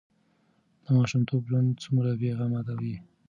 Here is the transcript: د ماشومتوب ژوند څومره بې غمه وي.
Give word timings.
د 0.83 0.85
ماشومتوب 0.97 1.41
ژوند 1.49 1.69
څومره 1.83 2.11
بې 2.19 2.31
غمه 2.37 2.61
وي. 2.79 2.95